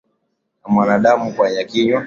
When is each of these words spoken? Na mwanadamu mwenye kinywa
Na 0.61 0.67
mwanadamu 0.73 1.25
mwenye 1.37 1.63
kinywa 1.69 1.99